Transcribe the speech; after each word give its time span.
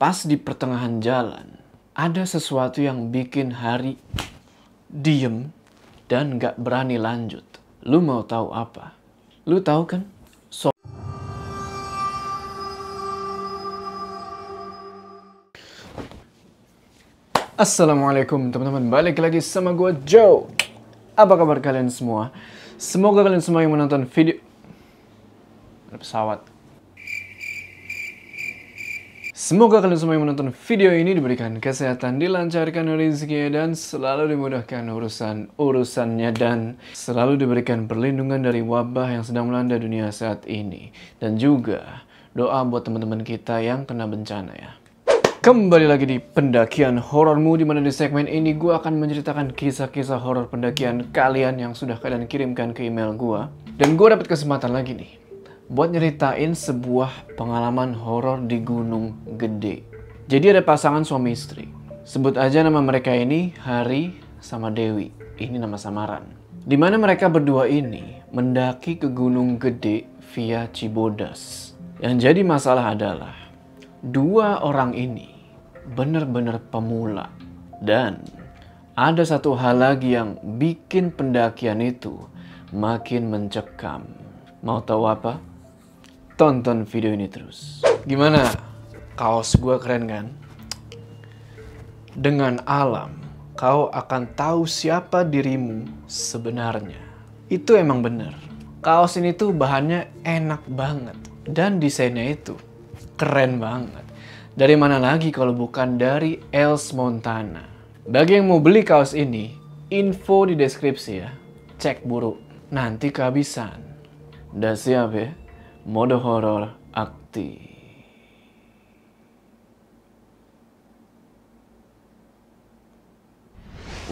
Pas 0.00 0.16
di 0.24 0.40
pertengahan 0.40 0.96
jalan, 1.04 1.60
ada 1.92 2.24
sesuatu 2.24 2.80
yang 2.80 3.12
bikin 3.12 3.52
Hari 3.52 4.00
diem 4.88 5.52
dan 6.08 6.40
gak 6.40 6.56
berani 6.56 6.96
lanjut. 6.96 7.44
Lu 7.84 8.00
mau 8.00 8.24
tahu 8.24 8.48
apa? 8.48 8.96
Lu 9.44 9.60
tahu 9.60 9.84
kan? 9.84 10.08
So 10.48 10.72
Assalamualaikum 17.60 18.48
teman-teman, 18.56 18.88
balik 18.88 19.20
lagi 19.20 19.44
sama 19.44 19.76
gue 19.76 20.00
Joe. 20.08 20.48
Apa 21.12 21.36
kabar 21.36 21.60
kalian 21.60 21.92
semua? 21.92 22.32
Semoga 22.80 23.20
kalian 23.20 23.44
semua 23.44 23.60
yang 23.60 23.76
menonton 23.76 24.08
video... 24.08 24.40
Ada 25.92 26.00
pesawat. 26.00 26.59
Semoga 29.40 29.80
kalian 29.80 29.96
semua 29.96 30.20
yang 30.20 30.28
menonton 30.28 30.52
video 30.52 30.92
ini 30.92 31.16
diberikan 31.16 31.64
kesehatan, 31.64 32.20
dilancarkan 32.20 32.92
rezeki 32.92 33.48
dan 33.48 33.72
selalu 33.72 34.36
dimudahkan 34.36 34.84
urusan-urusannya 34.84 36.28
dan 36.36 36.76
selalu 36.92 37.40
diberikan 37.40 37.88
perlindungan 37.88 38.44
dari 38.44 38.60
wabah 38.60 39.08
yang 39.16 39.24
sedang 39.24 39.48
melanda 39.48 39.80
dunia 39.80 40.12
saat 40.12 40.44
ini. 40.44 40.92
Dan 41.16 41.40
juga 41.40 42.04
doa 42.36 42.60
buat 42.68 42.84
teman-teman 42.84 43.24
kita 43.24 43.64
yang 43.64 43.88
kena 43.88 44.04
bencana 44.04 44.52
ya. 44.52 44.76
Kembali 45.40 45.88
lagi 45.88 46.04
di 46.04 46.20
pendakian 46.20 47.00
horormu 47.00 47.56
di 47.56 47.64
mana 47.64 47.80
di 47.80 47.96
segmen 47.96 48.28
ini 48.28 48.52
gue 48.52 48.76
akan 48.76 49.00
menceritakan 49.00 49.56
kisah-kisah 49.56 50.20
horor 50.20 50.52
pendakian 50.52 51.16
kalian 51.16 51.56
yang 51.56 51.72
sudah 51.72 51.96
kalian 51.96 52.28
kirimkan 52.28 52.76
ke 52.76 52.84
email 52.84 53.16
gue. 53.16 53.40
Dan 53.80 53.96
gue 53.96 54.04
dapat 54.04 54.28
kesempatan 54.28 54.76
lagi 54.76 54.92
nih 54.92 55.19
buat 55.70 55.94
nyeritain 55.94 56.50
sebuah 56.50 57.38
pengalaman 57.38 57.94
horor 57.94 58.42
di 58.42 58.58
Gunung 58.58 59.14
Gede. 59.38 59.86
Jadi 60.26 60.50
ada 60.50 60.66
pasangan 60.66 61.06
suami 61.06 61.30
istri. 61.30 61.70
Sebut 62.02 62.34
aja 62.34 62.66
nama 62.66 62.82
mereka 62.82 63.14
ini 63.14 63.54
Hari 63.54 64.18
sama 64.42 64.74
Dewi. 64.74 65.14
Ini 65.38 65.62
nama 65.62 65.78
samaran. 65.78 66.26
Di 66.66 66.74
mana 66.74 66.98
mereka 66.98 67.30
berdua 67.30 67.70
ini 67.70 68.18
mendaki 68.34 68.98
ke 68.98 69.14
Gunung 69.14 69.62
Gede 69.62 70.10
via 70.34 70.66
Cibodas. 70.74 71.70
Yang 72.02 72.26
jadi 72.26 72.40
masalah 72.42 72.90
adalah 72.90 73.38
dua 74.02 74.66
orang 74.66 74.90
ini 74.98 75.30
benar-benar 75.94 76.66
pemula. 76.66 77.30
Dan 77.78 78.26
ada 78.98 79.22
satu 79.22 79.54
hal 79.54 79.78
lagi 79.78 80.18
yang 80.18 80.34
bikin 80.58 81.14
pendakian 81.14 81.78
itu 81.78 82.26
makin 82.74 83.30
mencekam. 83.30 84.02
Mau 84.66 84.82
tahu 84.82 85.06
apa? 85.06 85.38
Tonton 86.40 86.88
video 86.88 87.12
ini 87.12 87.28
terus. 87.28 87.84
Gimana? 88.08 88.48
Kaos 89.12 89.60
gue 89.60 89.76
keren 89.76 90.08
kan? 90.08 90.32
Dengan 92.16 92.64
alam, 92.64 93.12
kau 93.60 93.92
akan 93.92 94.24
tahu 94.32 94.64
siapa 94.64 95.20
dirimu 95.20 95.84
sebenarnya. 96.08 96.96
Itu 97.52 97.76
emang 97.76 98.00
bener. 98.00 98.32
Kaos 98.80 99.20
ini 99.20 99.36
tuh 99.36 99.52
bahannya 99.52 100.08
enak 100.24 100.64
banget. 100.64 101.20
Dan 101.44 101.76
desainnya 101.76 102.32
itu 102.32 102.56
keren 103.20 103.60
banget. 103.60 104.08
Dari 104.56 104.80
mana 104.80 104.96
lagi 104.96 105.28
kalau 105.28 105.52
bukan 105.52 106.00
dari 106.00 106.40
Els 106.56 106.96
Montana. 106.96 107.68
Bagi 108.08 108.40
yang 108.40 108.48
mau 108.48 108.64
beli 108.64 108.80
kaos 108.80 109.12
ini, 109.12 109.52
info 109.92 110.48
di 110.48 110.56
deskripsi 110.56 111.12
ya. 111.20 111.36
Cek 111.76 112.08
buru, 112.08 112.40
nanti 112.72 113.12
kehabisan. 113.12 113.76
Udah 114.56 114.72
siap 114.72 115.12
ya? 115.12 115.36
Mode 115.88 116.20
horor 116.20 116.76
aktif. 116.92 117.56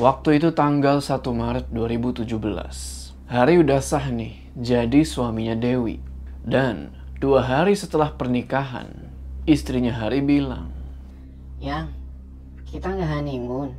Waktu 0.00 0.40
itu 0.40 0.48
tanggal 0.56 1.04
1 1.04 1.20
Maret 1.28 1.68
2017. 1.68 2.24
Hari 3.28 3.54
udah 3.60 3.84
sah 3.84 4.08
nih, 4.08 4.40
jadi 4.56 5.04
suaminya 5.04 5.52
Dewi. 5.52 6.00
Dan 6.40 6.96
dua 7.20 7.44
hari 7.44 7.76
setelah 7.76 8.16
pernikahan, 8.16 8.88
istrinya 9.44 9.92
Hari 9.92 10.24
bilang, 10.24 10.72
Yang, 11.60 11.92
kita 12.64 12.96
nggak 12.96 13.12
honeymoon. 13.12 13.76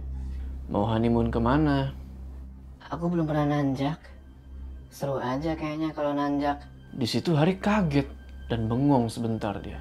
mau 0.69 0.85
honeymoon 0.85 1.33
ke 1.33 1.41
mana? 1.41 1.97
Aku 2.94 3.09
belum 3.09 3.25
pernah 3.25 3.50
nanjak. 3.50 3.97
Seru 4.94 5.17
aja 5.17 5.57
kayaknya 5.57 5.89
kalau 5.89 6.13
nanjak. 6.13 6.61
Di 6.89 7.05
situ 7.05 7.38
Hari 7.38 7.61
kaget 7.61 8.09
dan 8.50 8.66
bengong 8.66 9.13
sebentar 9.13 9.53
dia. 9.61 9.77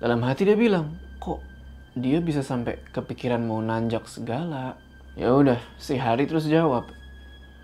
Dalam 0.00 0.24
hati 0.24 0.48
dia 0.48 0.56
bilang, 0.56 0.96
kok 1.20 1.44
dia 1.92 2.22
bisa 2.24 2.40
sampai 2.40 2.80
kepikiran 2.94 3.44
mau 3.44 3.60
nanjak 3.60 4.08
segala? 4.08 4.78
Ya 5.18 5.34
udah, 5.34 5.58
si 5.76 5.98
Hari 6.00 6.24
terus 6.24 6.48
jawab, 6.48 6.88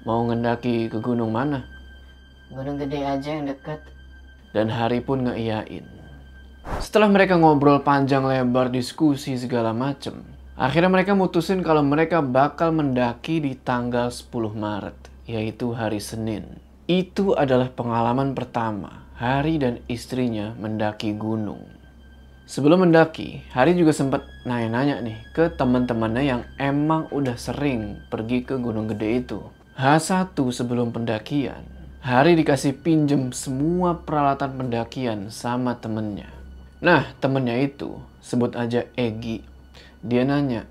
mau 0.05 0.21
ngendaki 0.29 0.93
ke 0.93 0.99
gunung 1.01 1.33
mana? 1.33 1.65
Gunung 2.53 2.77
gede 2.77 3.01
aja 3.01 3.31
yang 3.33 3.49
deket. 3.49 3.81
Dan 4.53 4.69
Hari 4.69 5.01
pun 5.01 5.25
ngeiyain. 5.25 5.87
Setelah 6.83 7.09
mereka 7.13 7.37
ngobrol 7.41 7.81
panjang 7.81 8.25
lebar 8.25 8.69
diskusi 8.69 9.37
segala 9.37 9.73
macem, 9.77 10.21
akhirnya 10.57 10.93
mereka 10.93 11.13
mutusin 11.17 11.61
kalau 11.65 11.85
mereka 11.85 12.21
bakal 12.21 12.73
mendaki 12.73 13.41
di 13.41 13.57
tanggal 13.57 14.09
10 14.09 14.33
Maret, 14.53 14.99
yaitu 15.29 15.73
hari 15.77 16.01
Senin. 16.01 16.64
Itu 16.85 17.33
adalah 17.33 17.73
pengalaman 17.73 18.37
pertama 18.37 19.09
Hari 19.17 19.57
dan 19.57 19.81
istrinya 19.89 20.53
mendaki 20.61 21.17
gunung. 21.17 21.65
Sebelum 22.45 22.85
mendaki, 22.85 23.41
Hari 23.57 23.73
juga 23.73 23.97
sempat 23.97 24.29
nanya-nanya 24.45 25.01
nih 25.01 25.17
ke 25.33 25.49
teman-temannya 25.49 26.25
yang 26.29 26.43
emang 26.61 27.09
udah 27.09 27.41
sering 27.41 28.05
pergi 28.13 28.45
ke 28.45 28.61
Gunung 28.61 28.85
Gede 28.93 29.25
itu. 29.25 29.41
H1 29.81 30.37
sebelum 30.37 30.93
pendakian, 30.93 31.65
Hari 32.05 32.37
dikasih 32.37 32.77
pinjem 32.85 33.33
semua 33.33 34.05
peralatan 34.05 34.61
pendakian 34.61 35.33
sama 35.33 35.81
temennya. 35.81 36.29
Nah, 36.85 37.09
temennya 37.17 37.65
itu 37.65 37.97
sebut 38.21 38.53
aja 38.61 38.85
Egi. 38.93 39.41
Dia 40.05 40.29
nanya, 40.29 40.69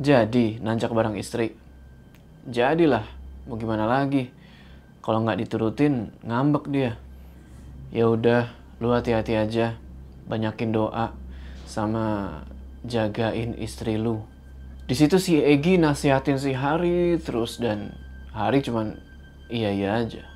jadi 0.00 0.56
nanjak 0.64 0.88
bareng 0.88 1.20
istri? 1.20 1.52
Jadilah, 2.48 3.04
mau 3.44 3.60
gimana 3.60 3.84
lagi? 3.84 4.37
Kalau 5.08 5.24
nggak 5.24 5.40
diturutin, 5.40 6.12
ngambek 6.20 6.68
dia. 6.68 7.00
Ya 7.88 8.12
udah, 8.12 8.52
lu 8.76 8.92
hati-hati 8.92 9.40
aja. 9.40 9.80
Banyakin 10.28 10.68
doa 10.68 11.16
sama 11.64 12.28
jagain 12.84 13.56
istri 13.56 13.96
lu. 13.96 14.20
Di 14.84 14.92
situ 14.92 15.16
si 15.16 15.40
Egi 15.40 15.80
nasihatin 15.80 16.36
si 16.36 16.52
Hari 16.52 17.16
terus 17.24 17.56
dan 17.56 17.96
Hari 18.36 18.60
cuman 18.60 19.00
iya 19.48 19.72
iya 19.72 19.96
aja. 19.96 20.28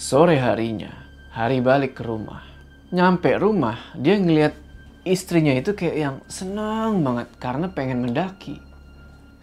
Sore 0.00 0.40
harinya, 0.40 0.88
Hari 1.36 1.60
balik 1.60 2.00
ke 2.00 2.08
rumah. 2.08 2.48
Nyampe 2.96 3.36
rumah, 3.36 3.76
dia 3.92 4.16
ngeliat 4.16 4.56
istrinya 5.04 5.52
itu 5.52 5.76
kayak 5.76 5.96
yang 6.00 6.16
senang 6.32 7.04
banget 7.04 7.28
karena 7.36 7.68
pengen 7.68 8.08
mendaki. 8.08 8.56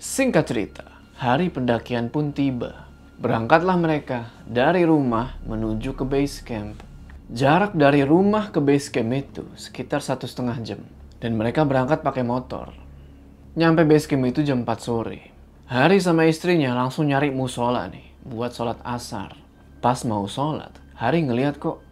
Singkat 0.01 0.49
cerita, 0.49 0.89
hari 1.21 1.53
pendakian 1.53 2.09
pun 2.09 2.33
tiba. 2.33 2.88
Berangkatlah 3.19 3.75
mereka 3.75 4.31
dari 4.47 4.87
rumah 4.87 5.35
menuju 5.43 5.91
ke 5.91 6.07
base 6.07 6.39
camp. 6.39 6.79
Jarak 7.27 7.75
dari 7.75 8.07
rumah 8.07 8.47
ke 8.47 8.63
base 8.63 8.87
camp 8.87 9.11
itu 9.11 9.43
sekitar 9.59 9.99
satu 9.99 10.23
setengah 10.23 10.55
jam. 10.63 10.79
Dan 11.19 11.35
mereka 11.35 11.67
berangkat 11.67 11.99
pakai 11.99 12.23
motor. 12.23 12.71
Nyampe 13.59 13.83
base 13.83 14.07
camp 14.07 14.23
itu 14.23 14.39
jam 14.47 14.63
4 14.63 14.71
sore. 14.79 15.35
Hari 15.67 15.99
sama 15.99 16.31
istrinya 16.31 16.71
langsung 16.71 17.11
nyari 17.11 17.27
musola 17.27 17.91
nih 17.91 18.07
buat 18.23 18.55
sholat 18.55 18.79
asar. 18.87 19.35
Pas 19.83 19.99
mau 20.07 20.23
sholat, 20.23 20.71
Hari 20.95 21.27
ngeliat 21.27 21.59
kok 21.59 21.83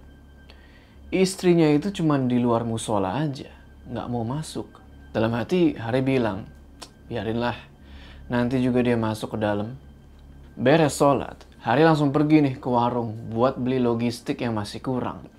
istrinya 1.12 1.68
itu 1.68 1.92
cuma 1.92 2.16
di 2.20 2.40
luar 2.40 2.64
musola 2.64 3.20
aja, 3.20 3.52
nggak 3.84 4.08
mau 4.08 4.24
masuk. 4.24 4.68
Dalam 5.12 5.36
hati 5.36 5.76
Hari 5.76 6.00
bilang, 6.04 6.48
biarinlah, 7.12 7.60
nanti 8.32 8.64
juga 8.64 8.80
dia 8.80 8.96
masuk 8.96 9.36
ke 9.36 9.44
dalam. 9.44 9.87
Beres 10.58 10.98
sholat, 10.98 11.46
Hari 11.62 11.86
langsung 11.86 12.10
pergi 12.10 12.42
nih 12.42 12.56
ke 12.58 12.66
warung 12.66 13.30
buat 13.30 13.62
beli 13.62 13.78
logistik 13.78 14.42
yang 14.42 14.58
masih 14.58 14.82
kurang. 14.82 15.30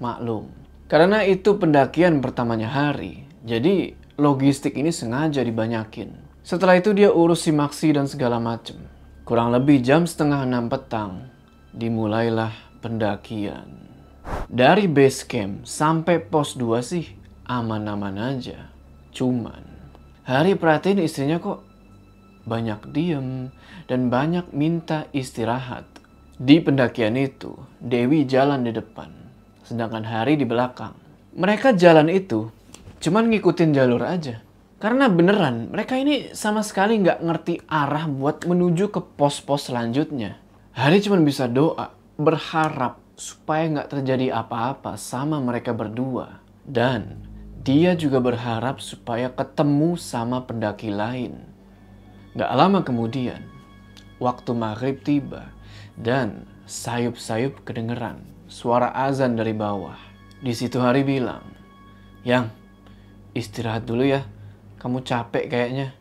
Maklum, 0.00 0.48
karena 0.88 1.28
itu 1.28 1.60
pendakian 1.60 2.24
pertamanya 2.24 2.72
Hari, 2.72 3.28
jadi 3.44 3.92
logistik 4.16 4.72
ini 4.80 4.88
sengaja 4.88 5.44
dibanyakin. 5.44 6.16
Setelah 6.40 6.80
itu 6.80 6.96
dia 6.96 7.12
urus 7.12 7.44
si 7.44 7.52
maksi 7.52 7.92
dan 7.92 8.08
segala 8.08 8.40
macem. 8.40 8.80
Kurang 9.28 9.52
lebih 9.52 9.84
jam 9.84 10.08
setengah 10.08 10.48
enam 10.48 10.72
petang, 10.72 11.28
dimulailah 11.76 12.56
pendakian. 12.80 13.76
Dari 14.48 14.88
base 14.88 15.28
camp 15.28 15.68
sampai 15.68 16.16
pos 16.16 16.56
2 16.56 16.80
sih 16.80 17.12
aman-aman 17.44 18.16
aja. 18.16 18.72
Cuman, 19.12 19.68
Hari 20.24 20.56
perhatiin 20.56 21.04
istrinya 21.04 21.36
kok 21.36 21.71
banyak 22.44 22.90
diem 22.90 23.50
dan 23.86 24.10
banyak 24.10 24.50
minta 24.54 25.06
istirahat. 25.14 25.86
Di 26.42 26.58
pendakian 26.58 27.14
itu, 27.14 27.54
Dewi 27.78 28.26
jalan 28.26 28.66
di 28.66 28.74
depan, 28.74 29.10
sedangkan 29.62 30.02
Hari 30.02 30.34
di 30.34 30.46
belakang. 30.48 30.96
Mereka 31.32 31.78
jalan 31.78 32.10
itu 32.10 32.50
cuman 33.02 33.30
ngikutin 33.30 33.74
jalur 33.74 34.02
aja. 34.06 34.42
Karena 34.82 35.06
beneran, 35.06 35.70
mereka 35.70 35.94
ini 35.94 36.34
sama 36.34 36.66
sekali 36.66 36.98
nggak 36.98 37.22
ngerti 37.22 37.54
arah 37.70 38.10
buat 38.10 38.42
menuju 38.42 38.90
ke 38.90 38.98
pos-pos 39.14 39.70
selanjutnya. 39.70 40.42
Hari 40.74 40.98
cuma 41.06 41.22
bisa 41.22 41.46
doa, 41.46 41.94
berharap 42.18 42.98
supaya 43.14 43.70
nggak 43.70 43.90
terjadi 43.94 44.34
apa-apa 44.34 44.98
sama 44.98 45.38
mereka 45.38 45.70
berdua. 45.70 46.42
Dan 46.66 47.22
dia 47.62 47.94
juga 47.94 48.18
berharap 48.18 48.82
supaya 48.82 49.30
ketemu 49.30 49.94
sama 49.94 50.42
pendaki 50.42 50.90
lain. 50.90 51.51
Gak 52.32 52.48
lama 52.56 52.80
kemudian, 52.80 53.44
waktu 54.16 54.56
maghrib 54.56 55.04
tiba 55.04 55.52
dan 56.00 56.48
sayup-sayup 56.64 57.60
kedengeran 57.68 58.24
suara 58.48 58.88
azan 58.88 59.36
dari 59.36 59.52
bawah. 59.52 60.00
Di 60.40 60.56
situ 60.56 60.80
Hari 60.80 61.04
bilang, 61.04 61.44
Yang, 62.24 62.48
istirahat 63.36 63.84
dulu 63.84 64.08
ya, 64.08 64.24
kamu 64.80 65.04
capek 65.04 65.44
kayaknya. 65.52 65.92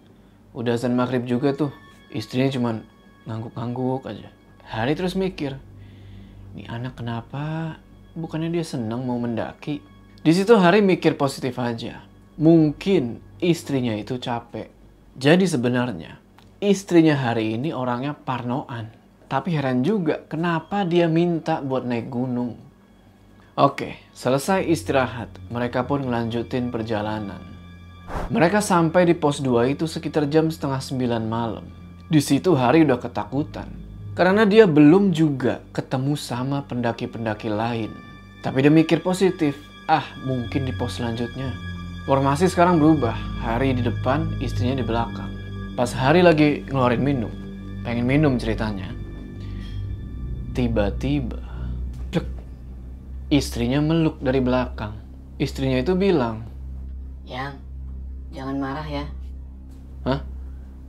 Udah 0.56 0.80
azan 0.80 0.95
maghrib 0.95 1.28
juga 1.28 1.51
tuh, 1.51 1.75
istrinya 2.16 2.48
cuman 2.48 2.88
ngangguk-ngangguk 3.27 4.07
aja. 4.07 4.31
Hari 4.72 4.95
terus 4.95 5.19
mikir, 5.19 5.60
ini 6.56 6.63
anak 6.72 6.95
kenapa? 6.95 7.75
Bukannya 8.16 8.56
dia 8.56 8.63
senang 8.63 9.04
mau 9.04 9.19
mendaki? 9.19 9.84
Di 10.24 10.31
situ 10.31 10.56
Hari 10.56 10.80
mikir 10.80 11.19
positif 11.19 11.60
aja. 11.60 12.07
Mungkin 12.39 13.19
istrinya 13.44 13.92
itu 14.00 14.16
capek. 14.16 14.72
Jadi 15.19 15.44
sebenarnya 15.44 16.20
istrinya 16.62 17.18
Hari 17.18 17.58
ini 17.58 17.74
orangnya 17.74 18.13
parnoan. 18.13 18.94
Tapi 19.25 19.58
heran 19.58 19.81
juga 19.81 20.22
kenapa 20.30 20.86
dia 20.86 21.10
minta 21.10 21.58
buat 21.60 21.81
naik 21.81 22.08
gunung. 22.13 22.54
Oke, 23.58 23.98
selesai 24.13 24.63
istirahat, 24.69 25.28
mereka 25.50 25.84
pun 25.84 26.06
melanjutin 26.06 26.69
perjalanan. 26.69 27.42
Mereka 28.30 28.62
sampai 28.62 29.10
di 29.10 29.16
pos 29.18 29.42
2 29.42 29.74
itu 29.74 29.90
sekitar 29.90 30.30
jam 30.30 30.52
setengah 30.54 30.80
sembilan 30.80 31.24
malam. 31.25 31.66
Di 32.12 32.22
situ 32.22 32.54
Hari 32.54 32.86
udah 32.86 33.00
ketakutan. 33.02 33.68
Karena 34.12 34.44
dia 34.44 34.68
belum 34.68 35.16
juga 35.16 35.63
ketemu 35.72 36.19
sama 36.19 36.68
pendaki-pendaki 36.68 37.48
lain. 37.48 37.90
Tapi 38.44 38.58
dia 38.60 38.72
mikir 38.72 39.00
positif, 39.00 39.56
ah 39.88 40.04
mungkin 40.28 40.68
di 40.68 40.75
pos 40.75 41.00
selanjutnya. 41.00 41.56
Formasi 42.04 42.52
sekarang 42.52 42.78
berubah, 42.78 43.16
Hari 43.42 43.80
di 43.80 43.84
depan, 43.88 44.28
istrinya 44.44 44.84
di 44.84 44.86
belakang. 44.86 45.40
Pas 45.71 45.88
Hari 45.88 46.19
lagi 46.19 46.68
ngeluarin 46.68 47.00
minum, 47.00 47.31
pengen 47.88 48.03
minum 48.03 48.35
ceritanya. 48.35 48.91
Tiba-tiba, 50.51 51.39
istrinya 53.31 53.79
meluk 53.79 54.19
dari 54.19 54.44
belakang. 54.44 54.91
Istrinya 55.39 55.79
itu 55.79 55.95
bilang, 55.95 56.44
Yang, 57.23 57.56
jangan 58.35 58.59
marah 58.59 58.83
ya. 58.83 59.06
Hah? 60.03 60.19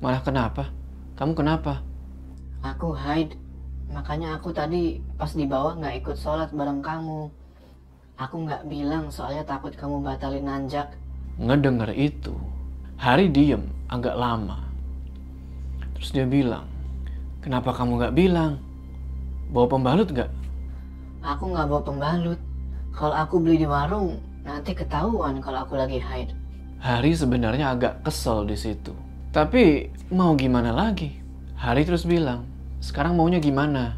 Malah 0.02 0.22
kenapa? 0.26 0.66
Kamu 1.14 1.38
kenapa? 1.38 1.78
Aku 2.66 2.90
hide. 2.90 3.38
Makanya 3.86 4.34
aku 4.40 4.50
tadi 4.50 4.98
pas 5.14 5.30
di 5.30 5.46
bawah 5.46 5.78
nggak 5.78 6.02
ikut 6.02 6.16
sholat 6.18 6.50
bareng 6.50 6.82
kamu. 6.82 7.30
Aku 8.18 8.34
nggak 8.42 8.66
bilang 8.66 9.14
soalnya 9.14 9.46
takut 9.46 9.70
kamu 9.78 10.02
batalin 10.02 10.42
nanjak. 10.42 10.90
Ngedenger 11.38 11.94
itu, 11.94 12.34
Hari 12.98 13.30
diem 13.30 13.62
agak 13.86 14.18
lama. 14.18 14.71
Terus 16.02 16.18
dia 16.18 16.26
bilang, 16.26 16.66
kenapa 17.46 17.70
kamu 17.70 18.02
gak 18.02 18.18
bilang? 18.18 18.58
Bawa 19.54 19.70
pembalut 19.70 20.10
gak? 20.10 20.34
Aku 21.22 21.54
nggak 21.54 21.70
bawa 21.70 21.82
pembalut. 21.86 22.40
Kalau 22.90 23.14
aku 23.14 23.38
beli 23.38 23.62
di 23.62 23.70
warung, 23.70 24.18
nanti 24.42 24.74
ketahuan 24.74 25.38
kalau 25.38 25.62
aku 25.62 25.78
lagi 25.78 26.02
hide. 26.02 26.34
Hari 26.82 27.14
sebenarnya 27.14 27.70
agak 27.70 28.02
kesel 28.02 28.42
di 28.50 28.58
situ. 28.58 28.90
Tapi 29.30 29.94
mau 30.10 30.34
gimana 30.34 30.74
lagi? 30.74 31.22
Hari 31.54 31.86
terus 31.86 32.02
bilang, 32.02 32.50
sekarang 32.82 33.14
maunya 33.14 33.38
gimana? 33.38 33.94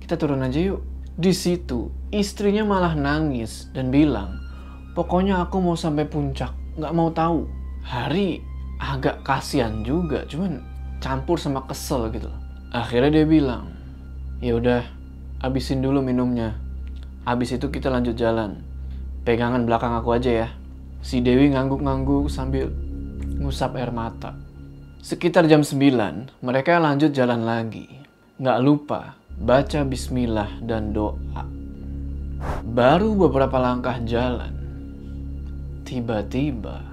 Kita 0.00 0.16
turun 0.16 0.40
aja 0.40 0.56
yuk. 0.56 0.80
Di 1.20 1.36
situ, 1.36 1.92
istrinya 2.08 2.64
malah 2.64 2.96
nangis 2.96 3.68
dan 3.76 3.92
bilang, 3.92 4.40
pokoknya 4.96 5.44
aku 5.44 5.60
mau 5.60 5.76
sampai 5.76 6.08
puncak, 6.08 6.56
nggak 6.80 6.96
mau 6.96 7.12
tahu. 7.12 7.44
Hari 7.84 8.40
agak 8.80 9.20
kasihan 9.20 9.84
juga, 9.84 10.24
cuman 10.24 10.71
campur 11.02 11.34
sama 11.36 11.66
kesel 11.66 12.14
gitu. 12.14 12.30
Akhirnya 12.70 13.20
dia 13.20 13.26
bilang, 13.26 13.74
ya 14.38 14.54
udah, 14.54 14.86
habisin 15.42 15.82
dulu 15.82 15.98
minumnya. 15.98 16.54
Habis 17.26 17.58
itu 17.58 17.66
kita 17.68 17.90
lanjut 17.90 18.14
jalan. 18.14 18.62
Pegangan 19.26 19.66
belakang 19.66 19.98
aku 19.98 20.14
aja 20.14 20.46
ya. 20.46 20.48
Si 21.02 21.18
Dewi 21.18 21.50
ngangguk-ngangguk 21.50 22.30
sambil 22.30 22.70
ngusap 23.42 23.74
air 23.74 23.90
mata. 23.90 24.38
Sekitar 25.02 25.50
jam 25.50 25.66
9, 25.66 26.46
mereka 26.46 26.78
lanjut 26.78 27.10
jalan 27.10 27.42
lagi. 27.42 27.90
Nggak 28.38 28.62
lupa 28.62 29.18
baca 29.42 29.82
bismillah 29.82 30.62
dan 30.62 30.94
doa. 30.94 31.42
Baru 32.62 33.18
beberapa 33.18 33.58
langkah 33.58 33.98
jalan, 34.06 34.54
tiba-tiba 35.82 36.92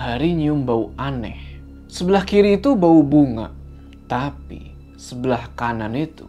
Hari 0.00 0.32
nyium 0.32 0.64
bau 0.64 0.96
aneh. 0.96 1.49
Sebelah 1.90 2.22
kiri 2.22 2.62
itu 2.62 2.78
bau 2.78 3.02
bunga, 3.02 3.50
tapi 4.06 4.70
sebelah 4.94 5.50
kanan 5.58 5.98
itu 5.98 6.22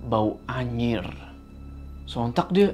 bau 0.00 0.40
anyir. 0.48 1.04
Sontak 2.08 2.48
dia 2.56 2.72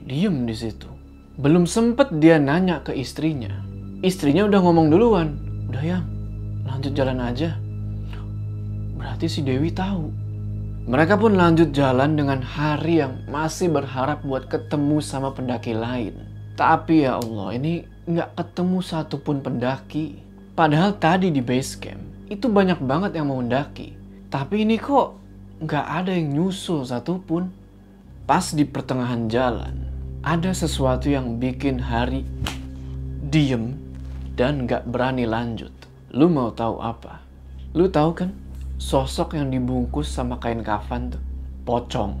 diem 0.00 0.48
di 0.48 0.56
situ. 0.56 0.88
Belum 1.36 1.68
sempet 1.68 2.16
dia 2.16 2.40
nanya 2.40 2.80
ke 2.80 2.96
istrinya. 2.96 3.60
Istrinya 4.00 4.48
udah 4.48 4.60
ngomong 4.64 4.88
duluan. 4.88 5.36
Udah 5.68 5.84
yang, 5.84 6.04
lanjut 6.64 6.96
jalan 6.96 7.20
aja. 7.20 7.60
Berarti 8.96 9.28
si 9.28 9.44
Dewi 9.44 9.68
tahu. 9.68 10.08
Mereka 10.88 11.20
pun 11.20 11.36
lanjut 11.36 11.76
jalan 11.76 12.16
dengan 12.16 12.40
hari 12.40 13.04
yang 13.04 13.28
masih 13.28 13.68
berharap 13.68 14.24
buat 14.24 14.48
ketemu 14.48 15.04
sama 15.04 15.36
pendaki 15.36 15.76
lain. 15.76 16.16
Tapi 16.56 17.04
ya 17.04 17.20
Allah, 17.20 17.52
ini 17.52 17.84
nggak 18.08 18.32
ketemu 18.32 18.80
satupun 18.80 19.44
pendaki. 19.44 20.29
Padahal 20.60 20.92
tadi 21.00 21.32
di 21.32 21.40
base 21.40 21.80
camp, 21.80 22.28
itu 22.28 22.44
banyak 22.44 22.84
banget 22.84 23.16
yang 23.16 23.32
mau 23.32 23.40
mendaki. 23.40 23.96
Tapi 24.28 24.68
ini 24.68 24.76
kok 24.76 25.16
nggak 25.64 25.86
ada 25.88 26.12
yang 26.12 26.36
nyusul 26.36 26.84
satupun. 26.84 27.48
Pas 28.28 28.44
di 28.52 28.68
pertengahan 28.68 29.24
jalan, 29.32 29.72
ada 30.20 30.52
sesuatu 30.52 31.08
yang 31.08 31.40
bikin 31.40 31.80
Hari 31.80 32.28
diem 33.32 33.72
dan 34.36 34.68
nggak 34.68 34.84
berani 34.84 35.24
lanjut. 35.24 35.72
Lu 36.12 36.28
mau 36.28 36.52
tahu 36.52 36.76
apa? 36.84 37.24
Lu 37.72 37.88
tahu 37.88 38.10
kan 38.12 38.28
sosok 38.76 39.40
yang 39.40 39.48
dibungkus 39.48 40.12
sama 40.12 40.36
kain 40.44 40.60
kafan 40.60 41.08
tuh? 41.08 41.24
Pocong. 41.64 42.20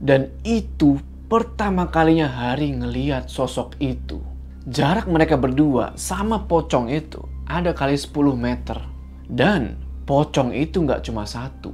Dan 0.00 0.32
itu 0.40 0.96
pertama 1.28 1.92
kalinya 1.92 2.32
Hari 2.32 2.80
ngeliat 2.80 3.28
sosok 3.28 3.76
itu. 3.76 4.24
Jarak 4.64 5.04
mereka 5.04 5.36
berdua 5.36 5.92
sama 6.00 6.48
pocong 6.48 6.88
itu 6.88 7.33
ada 7.48 7.76
kali 7.76 7.96
10 7.96 8.10
meter. 8.36 8.78
Dan 9.24 9.80
pocong 10.04 10.52
itu 10.52 10.84
nggak 10.84 11.08
cuma 11.08 11.24
satu, 11.24 11.72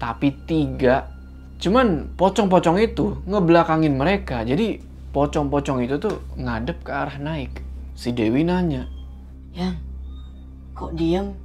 tapi 0.00 0.32
tiga. 0.48 1.12
Cuman 1.60 2.16
pocong-pocong 2.16 2.80
itu 2.80 3.20
ngebelakangin 3.28 3.92
mereka. 4.00 4.40
Jadi 4.40 4.80
pocong-pocong 5.12 5.84
itu 5.84 6.00
tuh 6.00 6.24
ngadep 6.40 6.80
ke 6.80 6.90
arah 6.92 7.20
naik. 7.20 7.60
Si 7.92 8.16
Dewi 8.16 8.48
nanya, 8.48 8.88
Yang, 9.52 9.76
kok 10.72 10.96
diem? 10.96 11.36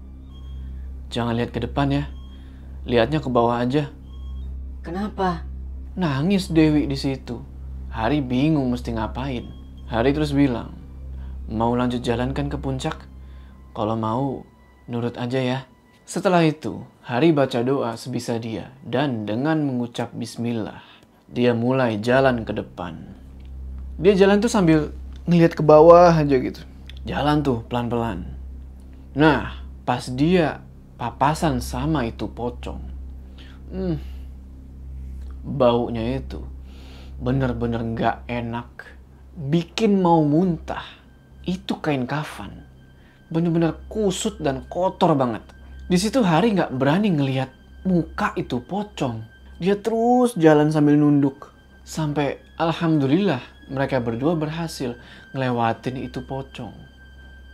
jangan 1.11 1.35
lihat 1.35 1.51
ke 1.51 1.59
depan 1.59 1.91
ya. 1.91 2.03
Lihatnya 2.87 3.19
ke 3.19 3.27
bawah 3.27 3.59
aja. 3.59 3.91
Kenapa? 4.79 5.43
Nangis 5.99 6.47
Dewi 6.47 6.87
di 6.87 6.95
situ. 6.95 7.43
Hari 7.91 8.23
bingung 8.23 8.71
mesti 8.71 8.95
ngapain. 8.95 9.47
Hari 9.91 10.15
terus 10.15 10.31
bilang, 10.31 10.71
mau 11.51 11.75
lanjut 11.75 11.99
jalan 11.99 12.31
kan 12.31 12.47
ke 12.47 12.55
puncak? 12.55 13.03
Kalau 13.75 13.99
mau, 13.99 14.47
nurut 14.87 15.19
aja 15.19 15.37
ya. 15.37 15.59
Setelah 16.07 16.47
itu, 16.47 16.85
Hari 17.05 17.37
baca 17.37 17.61
doa 17.61 17.93
sebisa 18.01 18.41
dia 18.41 18.73
dan 18.81 19.29
dengan 19.29 19.61
mengucap 19.61 20.09
bismillah, 20.17 20.81
dia 21.29 21.53
mulai 21.53 22.01
jalan 22.01 22.41
ke 22.41 22.49
depan. 22.49 22.97
Dia 24.01 24.17
jalan 24.17 24.41
tuh 24.41 24.49
sambil 24.49 24.89
ngeliat 25.29 25.53
ke 25.53 25.61
bawah 25.61 26.09
aja 26.09 26.33
gitu. 26.33 26.65
Jalan 27.05 27.45
tuh 27.45 27.61
pelan-pelan. 27.69 28.25
Nah, 29.13 29.61
pas 29.85 30.01
dia 30.01 30.65
papasan 30.97 31.61
sama 31.61 32.09
itu 32.09 32.25
pocong. 32.25 32.81
Hmm, 33.69 34.01
baunya 35.45 36.17
itu 36.17 36.41
bener-bener 37.21 37.85
nggak 37.85 38.25
enak. 38.25 38.97
Bikin 39.37 40.01
mau 40.01 40.25
muntah. 40.25 40.89
Itu 41.45 41.77
kain 41.85 42.09
kafan. 42.09 42.64
Bener-bener 43.31 43.77
kusut 43.89 44.37
dan 44.37 44.65
kotor 44.69 45.17
banget. 45.17 45.41
Di 45.85 45.97
situ 45.97 46.21
Hari 46.21 46.53
nggak 46.57 46.73
berani 46.77 47.13
ngelihat 47.13 47.49
muka 47.85 48.33
itu 48.37 48.61
pocong. 48.61 49.25
Dia 49.61 49.77
terus 49.77 50.33
jalan 50.35 50.69
sambil 50.73 50.97
nunduk. 50.97 51.53
Sampai 51.85 52.41
alhamdulillah 52.57 53.69
mereka 53.69 54.01
berdua 54.01 54.37
berhasil 54.37 54.97
ngelewatin 55.33 55.97
itu 56.01 56.21
pocong. 56.25 56.73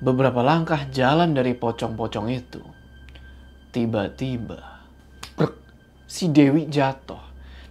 beberapa 0.02 0.42
langkah 0.42 0.90
jalan 0.90 1.32
dari 1.38 1.54
pocong-pocong 1.54 2.28
itu, 2.34 2.62
tiba-tiba 3.70 4.82
si 6.10 6.28
Dewi 6.28 6.68
jatuh 6.68 7.22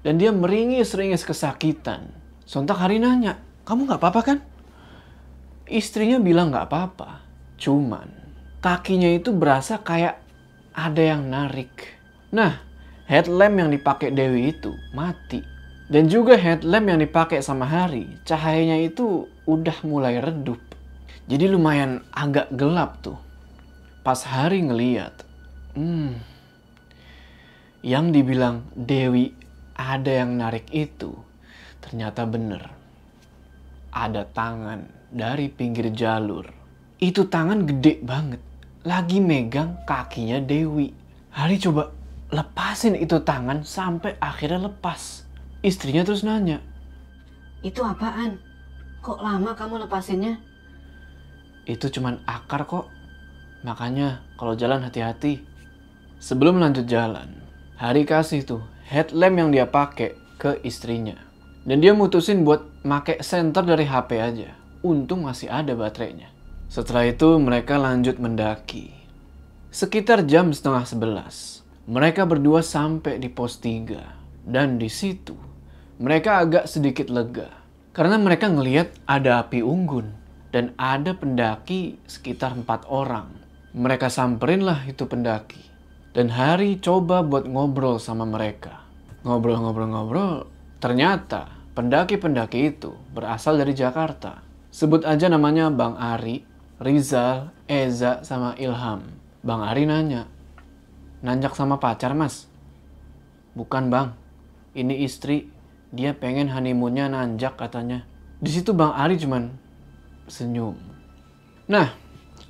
dan 0.07 0.17
dia 0.17 0.33
meringis-ringis 0.33 1.27
kesakitan. 1.27 2.09
Sontak 2.47 2.81
Hari 2.81 3.03
nanya, 3.03 3.37
kamu 3.69 3.91
gak 3.91 4.01
apa-apa 4.01 4.21
kan? 4.25 4.39
Istrinya 5.69 6.23
bilang 6.23 6.55
gak 6.55 6.71
apa-apa, 6.71 7.21
cuman 7.61 8.09
kakinya 8.65 9.13
itu 9.13 9.31
berasa 9.37 9.79
kayak 9.79 10.17
ada 10.73 11.03
yang 11.03 11.29
narik. 11.29 12.01
Nah, 12.33 12.65
headlamp 13.05 13.55
yang 13.61 13.71
dipakai 13.71 14.11
Dewi 14.11 14.57
itu 14.57 14.73
mati. 14.97 15.45
Dan 15.91 16.07
juga 16.07 16.39
headlamp 16.39 16.87
yang 16.87 17.03
dipakai 17.03 17.43
sama 17.43 17.67
Hari, 17.67 18.23
cahayanya 18.23 18.79
itu 18.79 19.27
udah 19.43 19.75
mulai 19.83 20.23
redup. 20.23 20.63
Jadi 21.27 21.51
lumayan 21.51 22.07
agak 22.15 22.47
gelap 22.55 23.03
tuh. 23.03 23.19
Pas 24.07 24.23
Hari 24.23 24.71
ngeliat, 24.71 25.27
hmm, 25.75 26.15
yang 27.83 28.15
dibilang 28.15 28.71
Dewi 28.79 29.35
ada 29.75 30.23
yang 30.23 30.39
narik 30.39 30.71
itu 30.71 31.11
ternyata 31.83 32.23
bener. 32.23 32.71
Ada 33.91 34.31
tangan 34.31 34.87
dari 35.11 35.51
pinggir 35.51 35.91
jalur. 35.91 36.60
Itu 37.01 37.27
tangan 37.27 37.65
gede 37.65 38.05
banget. 38.05 38.41
Lagi 38.85 39.25
megang 39.25 39.81
kakinya 39.89 40.41
Dewi. 40.41 40.93
Hari 41.33 41.57
coba 41.57 41.93
lepasin 42.29 42.97
itu 42.97 43.21
tangan 43.25 43.65
sampai 43.65 44.21
akhirnya 44.21 44.69
lepas. 44.69 45.25
Istrinya 45.65 46.05
terus 46.05 46.25
nanya. 46.25 46.61
Itu 47.65 47.85
apaan? 47.85 48.41
Kok 49.01 49.21
lama 49.21 49.57
kamu 49.57 49.89
lepasinnya? 49.89 50.37
Itu 51.65 51.89
cuman 51.89 52.21
akar 52.29 52.69
kok. 52.69 52.89
Makanya 53.65 54.21
kalau 54.37 54.57
jalan 54.57 54.85
hati-hati. 54.85 55.45
Sebelum 56.21 56.61
lanjut 56.61 56.85
jalan, 56.85 57.41
Hari 57.81 58.05
kasih 58.05 58.45
tuh 58.45 58.61
headlamp 58.93 59.41
yang 59.41 59.49
dia 59.49 59.65
pakai 59.65 60.13
ke 60.37 60.61
istrinya. 60.69 61.17
Dan 61.65 61.81
dia 61.81 61.97
mutusin 61.97 62.45
buat 62.45 62.61
make 62.85 63.25
center 63.25 63.65
dari 63.65 63.89
HP 63.89 64.21
aja. 64.21 64.53
Untung 64.85 65.25
masih 65.25 65.49
ada 65.49 65.73
baterainya. 65.73 66.29
Setelah 66.71 67.11
itu 67.11 67.35
mereka 67.43 67.83
lanjut 67.83 68.23
mendaki. 68.23 68.95
Sekitar 69.75 70.23
jam 70.31 70.55
setengah 70.55 70.87
sebelas, 70.87 71.67
mereka 71.91 72.23
berdua 72.31 72.63
sampai 72.63 73.19
di 73.19 73.27
pos 73.27 73.59
3. 73.59 74.47
Dan 74.47 74.79
di 74.79 74.87
situ 74.87 75.35
mereka 75.99 76.39
agak 76.47 76.71
sedikit 76.71 77.11
lega. 77.11 77.51
Karena 77.91 78.23
mereka 78.23 78.47
ngelihat 78.47 79.03
ada 79.03 79.43
api 79.43 79.67
unggun 79.67 80.15
dan 80.55 80.71
ada 80.79 81.11
pendaki 81.11 81.99
sekitar 82.07 82.55
empat 82.55 82.87
orang. 82.87 83.35
Mereka 83.75 84.07
samperin 84.07 84.63
lah 84.63 84.87
itu 84.87 85.11
pendaki. 85.11 85.59
Dan 86.15 86.31
Hari 86.31 86.79
coba 86.79 87.27
buat 87.27 87.51
ngobrol 87.51 87.99
sama 87.99 88.23
mereka. 88.23 88.87
Ngobrol-ngobrol-ngobrol, 89.27 90.47
ternyata 90.79 91.51
pendaki-pendaki 91.75 92.79
itu 92.79 92.95
berasal 93.11 93.59
dari 93.59 93.75
Jakarta. 93.75 94.39
Sebut 94.71 95.03
aja 95.03 95.27
namanya 95.27 95.67
Bang 95.67 95.99
Ari, 95.99 96.50
Rizal, 96.81 97.53
Eza, 97.69 98.25
sama 98.25 98.57
Ilham. 98.57 99.05
Bang 99.45 99.61
Ari 99.61 99.85
nanya, 99.85 100.25
nanjak 101.21 101.53
sama 101.53 101.77
pacar 101.77 102.17
mas? 102.17 102.49
Bukan 103.53 103.93
bang, 103.93 104.17
ini 104.73 105.05
istri, 105.05 105.53
dia 105.93 106.17
pengen 106.17 106.49
honeymoonnya 106.49 107.13
nanjak 107.13 107.61
katanya. 107.61 108.09
Di 108.41 108.49
situ 108.49 108.73
Bang 108.73 108.97
Ari 108.97 109.21
cuman 109.21 109.53
senyum. 110.25 110.73
Nah, 111.69 111.93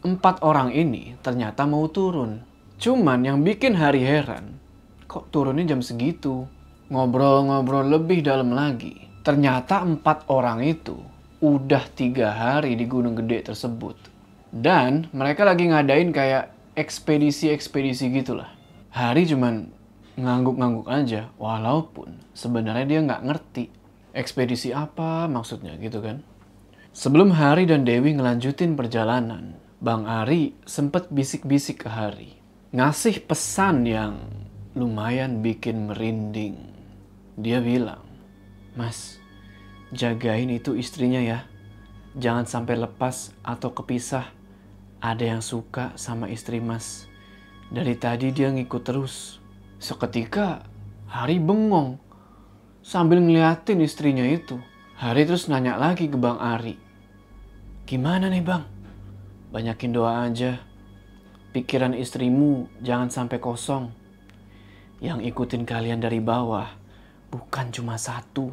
empat 0.07 0.47
orang 0.47 0.71
ini 0.79 1.19
ternyata 1.27 1.67
mau 1.67 1.91
turun. 1.91 2.39
Cuman 2.79 3.27
yang 3.27 3.43
bikin 3.43 3.75
Hari 3.75 3.99
heran, 3.99 4.63
kok 5.11 5.35
turunnya 5.35 5.75
jam 5.75 5.83
segitu? 5.83 6.47
Ngobrol-ngobrol 6.87 7.99
lebih 7.99 8.23
dalam 8.23 8.55
lagi. 8.55 9.11
Ternyata 9.27 9.83
empat 9.83 10.31
orang 10.31 10.63
itu 10.63 10.99
udah 11.41 11.83
tiga 11.97 12.35
hari 12.35 12.77
di 12.77 12.85
Gunung 12.85 13.17
Gede 13.17 13.51
tersebut. 13.51 14.10
Dan 14.51 15.07
mereka 15.15 15.47
lagi 15.47 15.71
ngadain 15.71 16.11
kayak 16.11 16.51
ekspedisi-ekspedisi 16.75 18.11
gitulah. 18.11 18.51
Hari 18.91 19.23
cuman 19.31 19.71
ngangguk-ngangguk 20.19 20.91
aja, 20.91 21.31
walaupun 21.39 22.19
sebenarnya 22.35 22.87
dia 22.87 23.01
nggak 23.07 23.25
ngerti 23.25 23.65
ekspedisi 24.11 24.75
apa 24.75 25.31
maksudnya 25.31 25.79
gitu 25.79 26.03
kan. 26.03 26.27
Sebelum 26.91 27.31
Hari 27.31 27.71
dan 27.71 27.87
Dewi 27.87 28.19
ngelanjutin 28.19 28.75
perjalanan, 28.75 29.55
Bang 29.79 30.11
Ari 30.11 30.59
sempet 30.67 31.07
bisik-bisik 31.15 31.87
ke 31.87 31.89
Hari. 31.89 32.35
Ngasih 32.75 33.23
pesan 33.31 33.87
yang 33.87 34.19
lumayan 34.75 35.39
bikin 35.39 35.87
merinding. 35.87 36.59
Dia 37.39 37.63
bilang, 37.63 38.03
Mas, 38.75 39.23
jagain 39.95 40.51
itu 40.51 40.75
istrinya 40.75 41.23
ya. 41.23 41.47
Jangan 42.19 42.51
sampai 42.51 42.75
lepas 42.83 43.31
atau 43.47 43.71
kepisah. 43.71 44.40
Ada 45.01 45.33
yang 45.33 45.41
suka 45.41 45.97
sama 45.97 46.29
istri 46.29 46.61
mas. 46.61 47.09
Dari 47.73 47.97
tadi 47.97 48.37
dia 48.37 48.53
ngikut 48.53 48.85
terus. 48.85 49.41
Seketika 49.81 50.69
Hari 51.09 51.41
bengong 51.41 51.97
sambil 52.85 53.17
ngeliatin 53.25 53.81
istrinya 53.81 54.29
itu. 54.29 54.61
Hari 55.01 55.25
terus 55.25 55.49
nanya 55.49 55.81
lagi 55.81 56.05
ke 56.05 56.21
Bang 56.21 56.37
Ari. 56.37 56.77
Gimana 57.89 58.29
nih 58.29 58.45
bang? 58.45 58.61
Banyakin 59.49 59.93
doa 59.97 60.29
aja. 60.29 60.61
Pikiran 61.57 61.97
istrimu 61.97 62.69
jangan 62.85 63.09
sampai 63.09 63.41
kosong. 63.41 63.89
Yang 65.01 65.33
ikutin 65.33 65.65
kalian 65.65 66.05
dari 66.05 66.21
bawah 66.21 66.69
bukan 67.33 67.73
cuma 67.73 67.97
satu. 67.97 68.53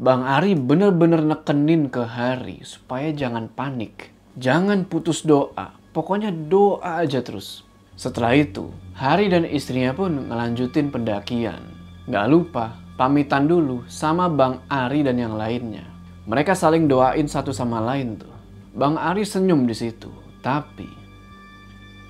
Bang 0.00 0.24
Ari 0.24 0.56
bener-bener 0.56 1.20
nekenin 1.20 1.92
ke 1.92 2.08
Hari 2.08 2.64
supaya 2.64 3.12
jangan 3.12 3.52
panik. 3.52 4.13
Jangan 4.34 4.82
putus 4.90 5.22
doa. 5.22 5.78
Pokoknya 5.94 6.34
doa 6.34 7.06
aja 7.06 7.22
terus. 7.22 7.62
Setelah 7.94 8.34
itu, 8.34 8.74
Hari 8.98 9.30
dan 9.30 9.46
istrinya 9.46 9.94
pun 9.94 10.26
ngelanjutin 10.26 10.90
pendakian. 10.90 11.62
Gak 12.10 12.26
lupa, 12.26 12.74
pamitan 12.98 13.46
dulu 13.46 13.86
sama 13.86 14.26
Bang 14.26 14.58
Ari 14.66 15.06
dan 15.06 15.22
yang 15.22 15.38
lainnya. 15.38 15.86
Mereka 16.26 16.58
saling 16.58 16.90
doain 16.90 17.30
satu 17.30 17.54
sama 17.54 17.78
lain 17.78 18.18
tuh. 18.18 18.34
Bang 18.74 18.98
Ari 18.98 19.22
senyum 19.22 19.70
di 19.70 19.74
situ, 19.78 20.10
tapi 20.42 20.90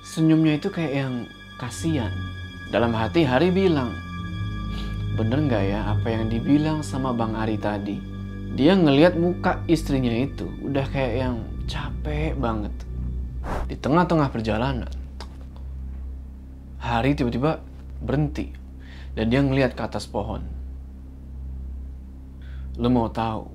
senyumnya 0.01 0.57
itu 0.57 0.73
kayak 0.73 0.93
yang 1.05 1.15
kasihan. 1.61 2.09
Dalam 2.73 2.89
hati 2.97 3.21
Hari 3.21 3.53
bilang, 3.53 3.93
bener 5.13 5.45
nggak 5.45 5.63
ya 5.69 5.93
apa 5.93 6.09
yang 6.09 6.25
dibilang 6.33 6.81
sama 6.81 7.13
Bang 7.13 7.37
Ari 7.37 7.61
tadi? 7.61 8.01
Dia 8.57 8.73
ngelihat 8.73 9.13
muka 9.13 9.61
istrinya 9.69 10.09
itu 10.09 10.49
udah 10.65 10.89
kayak 10.89 11.13
yang 11.21 11.37
capek 11.65 12.37
banget. 12.37 12.73
Di 13.69 13.77
tengah-tengah 13.77 14.29
perjalanan, 14.33 14.89
Hari 16.85 17.17
tiba-tiba 17.17 17.65
berhenti 17.97 18.53
dan 19.17 19.33
dia 19.33 19.41
ngelihat 19.41 19.73
ke 19.73 19.81
atas 19.81 20.05
pohon. 20.05 20.45
Lo 22.77 22.93
mau 22.93 23.09
tahu 23.09 23.49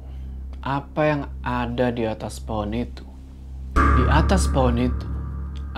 apa 0.66 1.02
yang 1.06 1.22
ada 1.46 1.94
di 1.94 2.10
atas 2.10 2.42
pohon 2.42 2.74
itu? 2.74 3.06
Di 3.78 4.04
atas 4.10 4.50
pohon 4.50 4.82
itu 4.82 5.06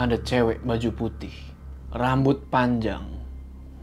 ada 0.00 0.16
cewek 0.16 0.64
baju 0.64 0.90
putih, 0.96 1.36
rambut 1.92 2.40
panjang, 2.48 3.04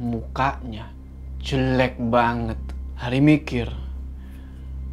mukanya 0.01 0.89
jelek 1.37 2.01
banget. 2.01 2.57
Hari 2.97 3.21
mikir, 3.21 3.69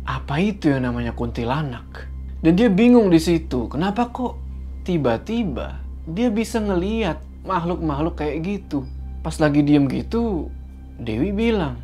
apa 0.05 0.37
itu 0.37 0.69
yang 0.69 0.85
namanya 0.85 1.17
kuntilanak? 1.17 2.13
Dan 2.45 2.53
dia 2.57 2.69
bingung 2.69 3.09
di 3.09 3.21
situ, 3.21 3.69
kenapa 3.71 4.13
kok 4.13 4.37
tiba-tiba 4.85 5.81
dia 6.07 6.29
bisa 6.31 6.61
ngeliat 6.63 7.19
makhluk-makhluk 7.43 8.21
kayak 8.21 8.45
gitu. 8.45 8.87
Pas 9.25 9.35
lagi 9.43 9.65
diem 9.65 9.89
gitu, 9.91 10.53
Dewi 11.01 11.35
bilang, 11.35 11.81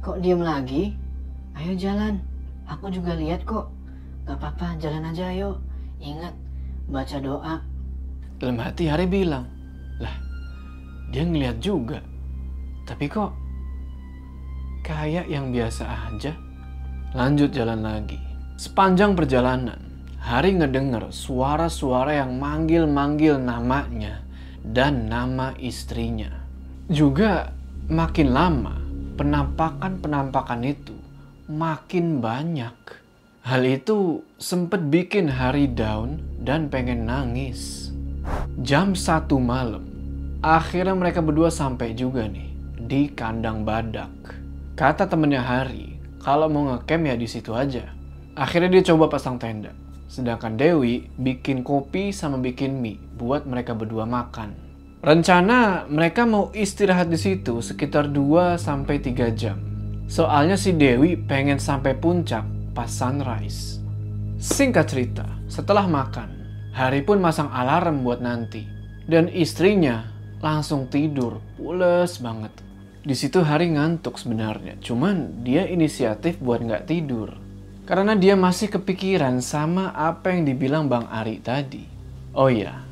Kok 0.00 0.20
diem 0.24 0.40
lagi? 0.40 0.96
Ayo 1.52 1.76
jalan. 1.76 2.20
Aku 2.64 2.88
juga 2.88 3.12
lihat 3.12 3.44
kok. 3.44 3.68
Gak 4.24 4.40
apa-apa, 4.40 4.80
jalan 4.80 5.04
aja 5.04 5.28
ayo. 5.28 5.60
Ingat, 6.00 6.32
baca 6.88 7.16
doa. 7.20 7.54
dalam 8.40 8.56
hati 8.56 8.88
Hari 8.88 9.04
bilang, 9.04 9.44
lah 10.00 10.16
dia 11.12 11.28
ngeliat 11.28 11.60
juga. 11.60 12.00
Tapi 12.88 13.04
kok 13.12 13.36
kayak 14.80 15.28
yang 15.28 15.52
biasa 15.52 15.84
aja. 15.84 16.32
Lanjut 17.12 17.52
jalan 17.52 17.84
lagi. 17.84 18.29
Sepanjang 18.60 19.16
perjalanan, 19.16 19.80
Hari 20.20 20.60
ngedenger 20.60 21.16
suara-suara 21.16 22.20
yang 22.20 22.36
manggil-manggil 22.36 23.40
namanya 23.40 24.20
dan 24.60 25.08
nama 25.08 25.56
istrinya. 25.56 26.28
Juga 26.84 27.56
makin 27.88 28.36
lama, 28.36 28.76
penampakan-penampakan 29.16 30.60
itu 30.68 30.92
makin 31.48 32.20
banyak. 32.20 32.76
Hal 33.48 33.64
itu 33.64 34.28
sempat 34.36 34.92
bikin 34.92 35.32
Hari 35.32 35.72
down 35.72 36.20
dan 36.44 36.68
pengen 36.68 37.08
nangis. 37.08 37.88
Jam 38.60 38.92
satu 38.92 39.40
malam, 39.40 39.88
akhirnya 40.44 40.92
mereka 40.92 41.24
berdua 41.24 41.48
sampai 41.48 41.96
juga 41.96 42.28
nih 42.28 42.52
di 42.76 43.08
kandang 43.08 43.64
badak. 43.64 44.36
Kata 44.76 45.08
temennya 45.08 45.40
Hari, 45.40 45.96
kalau 46.20 46.52
mau 46.52 46.76
ngecamp 46.76 47.08
ya 47.08 47.16
di 47.16 47.24
situ 47.24 47.56
aja. 47.56 47.96
Akhirnya 48.38 48.70
dia 48.70 48.94
coba 48.94 49.10
pasang 49.10 49.38
tenda. 49.38 49.74
Sedangkan 50.10 50.58
Dewi 50.58 51.06
bikin 51.14 51.62
kopi 51.62 52.10
sama 52.10 52.38
bikin 52.38 52.82
mie 52.82 52.98
buat 53.14 53.46
mereka 53.46 53.78
berdua 53.78 54.06
makan. 54.06 54.54
Rencana 55.00 55.88
mereka 55.88 56.28
mau 56.28 56.52
istirahat 56.52 57.08
di 57.08 57.16
situ 57.16 57.64
sekitar 57.64 58.12
2 58.12 58.60
sampai 58.60 59.00
3 59.00 59.32
jam. 59.32 59.56
Soalnya 60.10 60.58
si 60.58 60.74
Dewi 60.74 61.14
pengen 61.14 61.62
sampai 61.62 61.94
puncak 61.96 62.42
pas 62.74 62.90
sunrise. 62.90 63.78
Singkat 64.40 64.86
cerita, 64.88 65.26
setelah 65.46 65.86
makan, 65.86 66.40
Hari 66.70 67.02
pun 67.02 67.18
masang 67.18 67.50
alarm 67.50 68.06
buat 68.06 68.22
nanti. 68.22 68.62
Dan 69.06 69.26
istrinya 69.26 70.06
langsung 70.38 70.86
tidur, 70.86 71.42
pules 71.58 72.22
banget. 72.22 72.54
Di 73.00 73.14
situ 73.16 73.42
Hari 73.42 73.74
ngantuk 73.74 74.16
sebenarnya, 74.20 74.78
cuman 74.78 75.42
dia 75.42 75.66
inisiatif 75.66 76.38
buat 76.38 76.62
nggak 76.62 76.86
tidur. 76.86 77.49
Karena 77.90 78.14
dia 78.14 78.38
masih 78.38 78.70
kepikiran 78.70 79.42
sama 79.42 79.90
apa 79.90 80.30
yang 80.30 80.46
dibilang 80.46 80.86
Bang 80.86 81.10
Ari 81.10 81.42
tadi. 81.42 81.82
Oh 82.30 82.46
iya, 82.46 82.86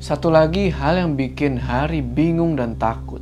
satu 0.00 0.32
lagi 0.32 0.72
hal 0.72 0.96
yang 0.96 1.12
bikin 1.20 1.60
Hari 1.60 2.00
bingung 2.00 2.56
dan 2.56 2.80
takut. 2.80 3.20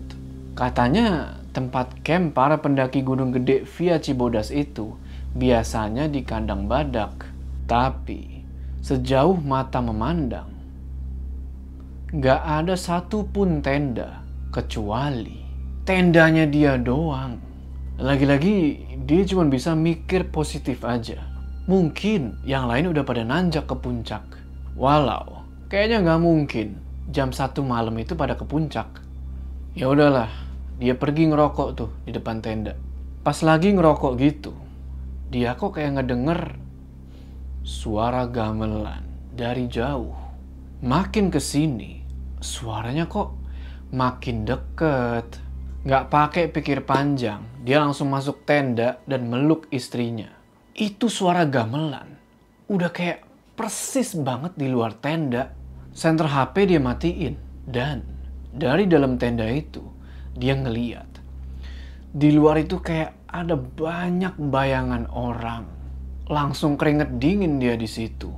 Katanya 0.55 1.35
tempat 1.51 1.99
camp 2.07 2.31
para 2.31 2.63
pendaki 2.63 3.03
Gunung 3.03 3.35
Gede 3.35 3.67
via 3.67 3.99
Cibodas 3.99 4.55
itu 4.55 4.95
biasanya 5.35 6.07
di 6.07 6.23
kandang 6.23 6.71
badak. 6.71 7.27
Tapi 7.67 8.47
sejauh 8.79 9.35
mata 9.43 9.83
memandang, 9.83 10.47
gak 12.15 12.39
ada 12.39 12.79
satupun 12.79 13.67
tenda 13.67 14.23
kecuali 14.55 15.43
tendanya 15.83 16.47
dia 16.47 16.79
doang. 16.79 17.48
Lagi-lagi 17.99 18.79
dia 19.11 19.27
cuma 19.27 19.51
bisa 19.51 19.75
mikir 19.75 20.31
positif 20.31 20.87
aja. 20.87 21.19
Mungkin 21.67 22.39
yang 22.47 22.71
lain 22.71 22.95
udah 22.95 23.03
pada 23.03 23.27
nanjak 23.27 23.67
ke 23.67 23.75
puncak. 23.75 24.23
Walau 24.79 25.43
kayaknya 25.67 26.07
nggak 26.07 26.23
mungkin 26.23 26.79
jam 27.11 27.35
satu 27.35 27.67
malam 27.67 27.99
itu 27.99 28.15
pada 28.15 28.39
ke 28.39 28.47
puncak. 28.47 29.03
Ya 29.75 29.91
udahlah, 29.91 30.31
dia 30.79 30.95
pergi 30.95 31.27
ngerokok 31.27 31.69
tuh 31.75 31.91
di 32.07 32.15
depan 32.15 32.39
tenda. 32.39 32.79
Pas 33.27 33.37
lagi 33.43 33.75
ngerokok 33.75 34.13
gitu, 34.23 34.55
dia 35.29 35.59
kok 35.59 35.75
kayak 35.75 35.99
ngedenger 35.99 36.55
suara 37.67 38.31
gamelan 38.31 39.03
dari 39.35 39.67
jauh. 39.67 40.15
Makin 40.87 41.35
ke 41.35 41.43
sini, 41.43 42.01
suaranya 42.39 43.11
kok 43.11 43.35
makin 43.91 44.47
deket. 44.47 45.48
Gak 45.87 46.11
pakai 46.11 46.51
pikir 46.51 46.83
panjang, 46.83 47.45
dia 47.63 47.79
langsung 47.79 48.11
masuk 48.11 48.43
tenda 48.43 48.99
dan 49.07 49.31
meluk 49.31 49.71
istrinya. 49.71 50.33
Itu 50.75 51.07
suara 51.07 51.47
gamelan. 51.47 52.19
Udah 52.67 52.91
kayak 52.91 53.23
persis 53.55 54.19
banget 54.19 54.59
di 54.59 54.67
luar 54.71 54.95
tenda. 54.99 55.55
Senter 55.95 56.27
HP 56.27 56.75
dia 56.75 56.81
matiin. 56.83 57.39
Dan 57.69 58.03
dari 58.51 58.89
dalam 58.89 59.19
tenda 59.19 59.47
itu, 59.47 59.83
dia 60.35 60.59
ngeliat. 60.59 61.09
Di 62.11 62.33
luar 62.35 62.63
itu 62.63 62.81
kayak 62.81 63.29
ada 63.29 63.55
banyak 63.55 64.41
bayangan 64.41 65.05
orang 65.13 65.79
Langsung 66.29 66.77
keringet 66.77 67.17
dingin 67.17 67.57
dia 67.57 67.73
di 67.73 67.89
situ. 67.89 68.29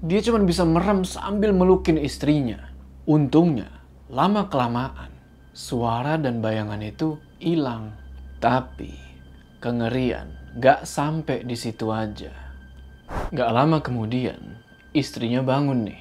Dia 0.00 0.24
cuma 0.24 0.40
bisa 0.40 0.64
merem 0.64 1.04
sambil 1.04 1.52
melukin 1.52 2.00
istrinya. 2.00 2.72
Untungnya, 3.04 3.68
lama-kelamaan, 4.08 5.12
suara 5.56 6.20
dan 6.20 6.44
bayangan 6.44 6.84
itu 6.84 7.16
hilang. 7.40 7.96
Tapi, 8.36 8.92
kengerian 9.64 10.28
gak 10.60 10.84
sampai 10.84 11.48
di 11.48 11.56
situ 11.56 11.88
aja. 11.88 12.28
Gak 13.32 13.50
lama 13.56 13.80
kemudian, 13.80 14.60
istrinya 14.92 15.40
bangun 15.40 15.88
nih. 15.88 16.00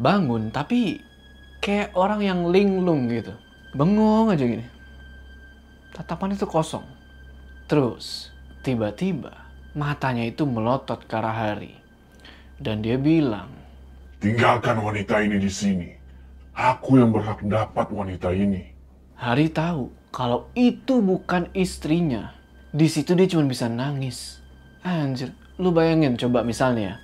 Bangun 0.00 0.48
tapi 0.48 1.04
kayak 1.60 1.92
orang 1.92 2.24
yang 2.24 2.40
linglung 2.48 3.12
gitu. 3.12 3.36
Bengong 3.76 4.32
aja 4.32 4.42
gini. 4.48 4.64
Tatapan 5.92 6.32
itu 6.32 6.48
kosong. 6.48 6.88
Terus, 7.68 8.32
tiba-tiba 8.64 9.36
matanya 9.76 10.24
itu 10.24 10.48
melotot 10.48 11.04
ke 11.04 11.14
arah 11.14 11.52
Hari. 11.52 11.76
Dan 12.56 12.80
dia 12.80 12.96
bilang, 12.96 13.52
Tinggalkan 14.18 14.80
wanita 14.80 15.20
ini 15.20 15.36
di 15.36 15.52
sini. 15.52 15.90
Aku 16.54 16.96
yang 16.96 17.12
berhak 17.12 17.44
dapat 17.44 17.92
wanita 17.92 18.32
ini. 18.32 18.73
Hari 19.24 19.48
tahu 19.48 19.88
kalau 20.12 20.52
itu 20.52 21.00
bukan 21.00 21.48
istrinya. 21.56 22.36
Di 22.76 22.92
situ 22.92 23.16
dia 23.16 23.24
cuma 23.24 23.48
bisa 23.48 23.72
nangis. 23.72 24.36
Anjir, 24.84 25.32
lu 25.56 25.72
bayangin 25.72 26.20
coba 26.20 26.44
misalnya. 26.44 27.00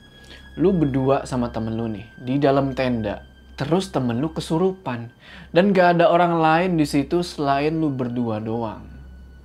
Lu 0.60 0.76
berdua 0.76 1.24
sama 1.24 1.48
temen 1.48 1.80
lu 1.80 1.88
nih 1.88 2.04
di 2.20 2.36
dalam 2.36 2.76
tenda. 2.76 3.24
Terus 3.56 3.88
temen 3.88 4.20
lu 4.20 4.36
kesurupan. 4.36 5.08
Dan 5.48 5.72
gak 5.72 5.96
ada 5.96 6.12
orang 6.12 6.36
lain 6.36 6.76
di 6.76 6.84
situ 6.84 7.24
selain 7.24 7.80
lu 7.80 7.88
berdua 7.88 8.36
doang. 8.36 8.84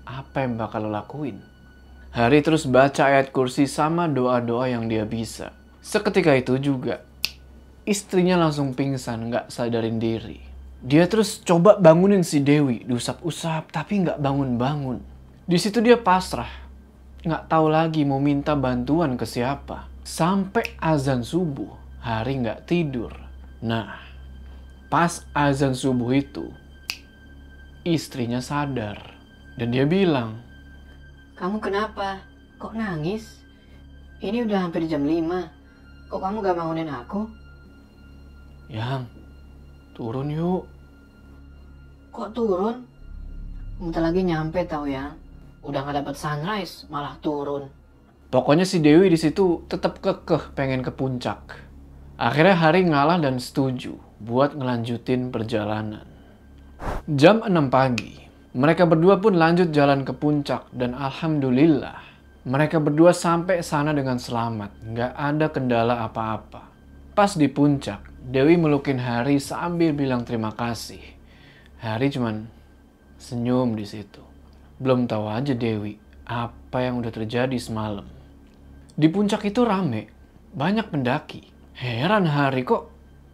Apa 0.04 0.44
yang 0.44 0.60
bakal 0.60 0.84
lu 0.84 0.92
lakuin? 0.92 1.40
Hari 2.12 2.44
terus 2.44 2.68
baca 2.68 3.08
ayat 3.08 3.32
kursi 3.32 3.72
sama 3.72 4.12
doa-doa 4.12 4.68
yang 4.68 4.92
dia 4.92 5.08
bisa. 5.08 5.56
Seketika 5.80 6.36
itu 6.36 6.60
juga, 6.60 7.00
istrinya 7.88 8.36
langsung 8.36 8.76
pingsan, 8.76 9.32
nggak 9.32 9.48
sadarin 9.48 9.96
diri. 9.96 10.55
Dia 10.86 11.10
terus 11.10 11.42
coba 11.42 11.82
bangunin 11.82 12.22
si 12.22 12.46
Dewi, 12.46 12.86
diusap-usap, 12.86 13.74
tapi 13.74 14.06
nggak 14.06 14.22
bangun-bangun. 14.22 15.02
Di 15.50 15.58
situ 15.58 15.82
dia 15.82 15.98
pasrah, 15.98 16.70
nggak 17.26 17.50
tahu 17.50 17.74
lagi 17.74 18.06
mau 18.06 18.22
minta 18.22 18.54
bantuan 18.54 19.18
ke 19.18 19.26
siapa. 19.26 19.90
Sampai 20.06 20.78
azan 20.78 21.26
subuh, 21.26 21.74
hari 21.98 22.38
nggak 22.38 22.70
tidur. 22.70 23.10
Nah, 23.66 23.98
pas 24.94 25.26
azan 25.34 25.74
subuh 25.74 26.14
itu, 26.14 26.54
istrinya 27.82 28.38
sadar. 28.38 29.18
Dan 29.58 29.74
dia 29.74 29.90
bilang, 29.90 30.38
kamu 31.34 31.58
kenapa? 31.66 32.22
Kok 32.62 32.78
nangis? 32.78 33.42
Ini 34.22 34.46
udah 34.46 34.70
hampir 34.70 34.86
jam 34.86 35.02
5. 35.02 36.14
Kok 36.14 36.22
kamu 36.22 36.46
gak 36.46 36.58
bangunin 36.62 36.94
aku? 36.94 37.26
Yang, 38.70 39.10
turun 39.98 40.30
yuk. 40.30 40.75
Kok 42.16 42.32
turun? 42.32 42.88
Bentar 43.76 44.00
lagi 44.00 44.24
nyampe 44.24 44.64
tau 44.64 44.88
ya. 44.88 45.12
Udah 45.60 45.84
gak 45.84 46.00
dapet 46.00 46.16
sunrise, 46.16 46.88
malah 46.88 47.20
turun. 47.20 47.68
Pokoknya 48.32 48.64
si 48.64 48.80
Dewi 48.80 49.12
di 49.12 49.20
situ 49.20 49.68
tetap 49.68 50.00
kekeh 50.00 50.56
pengen 50.56 50.80
ke 50.80 50.96
puncak. 50.96 51.60
Akhirnya 52.16 52.56
Hari 52.56 52.88
ngalah 52.88 53.20
dan 53.20 53.36
setuju 53.36 54.00
buat 54.24 54.56
ngelanjutin 54.56 55.28
perjalanan. 55.28 56.08
Jam 57.04 57.44
6 57.44 57.52
pagi, 57.68 58.16
mereka 58.56 58.88
berdua 58.88 59.20
pun 59.20 59.36
lanjut 59.36 59.76
jalan 59.76 60.08
ke 60.08 60.16
puncak 60.16 60.72
dan 60.72 60.96
alhamdulillah 60.96 62.00
mereka 62.48 62.80
berdua 62.80 63.12
sampai 63.12 63.60
sana 63.60 63.92
dengan 63.92 64.16
selamat. 64.16 64.72
Nggak 64.88 65.12
ada 65.20 65.48
kendala 65.52 65.96
apa-apa. 66.08 66.64
Pas 67.12 67.36
di 67.36 67.52
puncak, 67.52 68.08
Dewi 68.24 68.56
melukin 68.56 69.04
Hari 69.04 69.36
sambil 69.44 69.92
bilang 69.92 70.24
terima 70.24 70.56
kasih. 70.56 71.15
Hari 71.82 72.08
cuman 72.12 72.48
senyum 73.20 73.76
di 73.76 73.84
situ. 73.88 74.24
Belum 74.80 75.08
tahu 75.08 75.28
aja 75.32 75.56
Dewi 75.56 75.96
apa 76.26 76.84
yang 76.84 77.00
udah 77.00 77.12
terjadi 77.14 77.56
semalam. 77.56 78.06
Di 78.96 79.08
puncak 79.12 79.44
itu 79.48 79.64
rame, 79.68 80.08
banyak 80.56 80.88
pendaki. 80.88 81.52
Heran 81.76 82.32
Hari 82.32 82.64
kok 82.64 82.88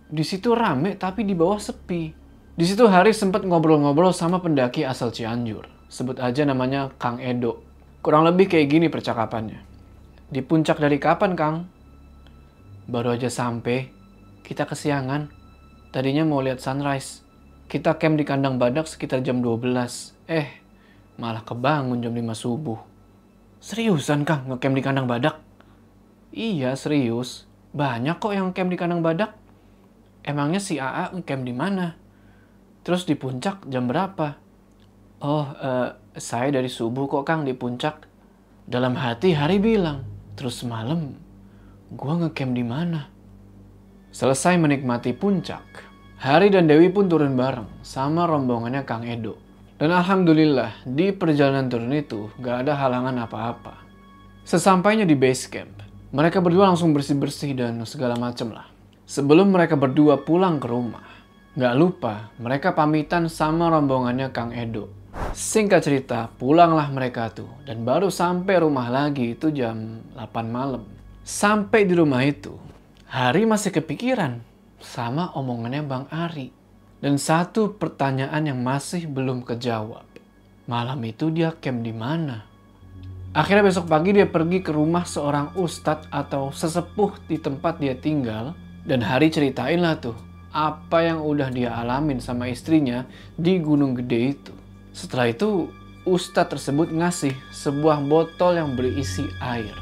di 0.10 0.25
situ 0.25 0.58
rame 0.58 0.97
tapi 0.97 1.21
di 1.21 1.38
bawah 1.38 1.62
sepi. 1.62 2.12
Di 2.51 2.65
situ 2.67 2.89
Hari 2.89 3.13
sempat 3.15 3.45
ngobrol-ngobrol 3.47 4.12
sama 4.12 4.41
pendaki 4.41 4.84
asal 4.84 5.13
Cianjur. 5.13 5.69
Sebut 5.88 6.19
aja 6.19 6.43
namanya 6.43 6.91
Kang 6.97 7.21
Edo. 7.21 7.63
Kurang 8.01 8.25
lebih 8.25 8.49
kayak 8.49 8.67
gini 8.67 8.88
percakapannya. 8.89 9.62
Di 10.32 10.41
puncak 10.41 10.82
dari 10.82 10.97
kapan, 10.97 11.38
Kang? 11.38 11.69
Baru 12.89 13.13
aja 13.13 13.30
sampai. 13.30 13.93
Kita 14.41 14.65
kesiangan. 14.65 15.30
Tadinya 15.93 16.25
mau 16.25 16.41
lihat 16.41 16.63
sunrise. 16.63 17.20
Kita 17.71 17.95
camp 17.95 18.19
di 18.19 18.27
kandang 18.27 18.60
badak 18.60 18.84
sekitar 18.84 19.23
jam 19.23 19.39
12. 19.39 20.12
Eh, 20.27 20.60
malah 21.15 21.39
kebangun 21.39 22.03
jam 22.03 22.12
5 22.12 22.36
subuh. 22.36 22.75
Seriusan, 23.63 24.27
Kang, 24.27 24.51
ngecamp 24.51 24.75
di 24.75 24.84
kandang 24.84 25.07
badak? 25.07 25.39
Iya, 26.36 26.75
serius. 26.75 27.47
Banyak 27.71 28.19
kok 28.19 28.36
yang 28.36 28.51
camp 28.51 28.67
di 28.67 28.75
kandang 28.75 28.99
badak. 28.99 29.39
Emangnya 30.19 30.60
si 30.60 30.84
AA 30.84 31.15
ngecamp 31.15 31.47
di 31.47 31.55
mana? 31.55 31.95
Terus 32.84 33.07
di 33.07 33.15
puncak 33.15 33.63
jam 33.71 33.88
berapa? 33.88 34.36
Oh, 35.23 35.47
uh, 35.47 35.95
saya 36.19 36.51
dari 36.51 36.67
subuh 36.67 37.07
kok 37.07 37.23
Kang 37.23 37.47
di 37.47 37.55
puncak. 37.55 38.03
Dalam 38.67 38.99
hati 38.99 39.31
Hari 39.31 39.63
bilang, 39.63 40.03
Terus 40.36 40.60
malam, 40.67 41.15
gua 41.88 42.19
ngecamp 42.19 42.51
di 42.51 42.67
mana? 42.67 43.07
Selesai 44.12 44.60
menikmati 44.60 45.15
puncak, 45.15 45.90
Hari 46.21 46.53
dan 46.53 46.69
Dewi 46.69 46.93
pun 46.93 47.10
turun 47.10 47.34
bareng 47.34 47.81
sama 47.81 48.29
rombongannya 48.29 48.86
Kang 48.86 49.01
Edo. 49.10 49.41
Dan 49.81 49.89
alhamdulillah 49.89 50.86
di 50.86 51.10
perjalanan 51.10 51.65
turun 51.65 51.89
itu 51.97 52.29
gak 52.38 52.62
ada 52.62 52.77
halangan 52.77 53.25
apa-apa. 53.25 53.81
Sesampainya 54.45 55.01
di 55.01 55.17
base 55.17 55.49
camp, 55.49 55.81
mereka 56.13 56.38
berdua 56.38 56.69
langsung 56.69 56.93
bersih-bersih 56.93 57.57
dan 57.57 57.81
segala 57.89 58.21
macem 58.21 58.53
lah. 58.53 58.69
Sebelum 59.10 59.49
mereka 59.49 59.73
berdua 59.73 60.21
pulang 60.21 60.62
ke 60.62 60.69
rumah, 60.69 61.01
gak 61.57 61.73
lupa 61.73 62.29
mereka 62.38 62.77
pamitan 62.77 63.25
sama 63.25 63.73
rombongannya 63.73 64.29
Kang 64.29 64.53
Edo. 64.53 64.93
Singkat 65.34 65.81
cerita, 65.81 66.29
pulanglah 66.38 66.86
mereka 66.93 67.34
tuh 67.34 67.49
dan 67.65 67.81
baru 67.81 68.13
sampai 68.13 68.62
rumah 68.62 68.93
lagi 68.93 69.34
itu 69.34 69.49
jam 69.49 70.05
8 70.13 70.29
malam. 70.53 70.86
Sampai 71.25 71.89
di 71.89 71.97
rumah 71.97 72.21
itu, 72.21 72.53
Hari 73.12 73.43
masih 73.43 73.75
kepikiran 73.75 74.51
sama 74.82 75.34
omongannya 75.38 75.86
Bang 75.86 76.06
Ari. 76.10 76.52
Dan 77.02 77.17
satu 77.17 77.74
pertanyaan 77.82 78.46
yang 78.46 78.62
masih 78.62 79.10
belum 79.10 79.41
kejawab. 79.41 80.06
Malam 80.70 81.02
itu 81.02 81.34
dia 81.34 81.50
camp 81.58 81.82
di 81.82 81.89
mana? 81.89 82.46
Akhirnya 83.34 83.65
besok 83.65 83.89
pagi 83.89 84.13
dia 84.13 84.30
pergi 84.30 84.62
ke 84.62 84.70
rumah 84.70 85.08
seorang 85.08 85.58
ustadz 85.58 86.06
atau 86.13 86.54
sesepuh 86.54 87.17
di 87.26 87.41
tempat 87.41 87.82
dia 87.82 87.98
tinggal. 87.98 88.54
Dan 88.86 89.02
Hari 89.02 89.34
ceritain 89.34 89.82
lah 89.82 89.98
tuh 89.98 90.13
apa 90.52 91.02
yang 91.02 91.24
udah 91.24 91.50
dia 91.50 91.72
alamin 91.74 92.20
sama 92.20 92.52
istrinya 92.52 93.08
di 93.39 93.58
Gunung 93.58 93.98
Gede 93.98 94.36
itu. 94.36 94.54
Setelah 94.91 95.32
itu 95.32 95.72
ustadz 96.06 96.54
tersebut 96.54 96.91
ngasih 96.91 97.34
sebuah 97.50 98.04
botol 98.06 98.60
yang 98.62 98.78
berisi 98.78 99.26
air. 99.41 99.74